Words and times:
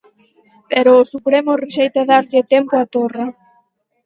Pero 0.71 0.89
o 1.01 1.09
Supremo 1.13 1.59
rexeita 1.63 2.01
darlle 2.11 2.41
tempo 2.53 2.73
a 2.77 2.83
Torra. 2.93 3.25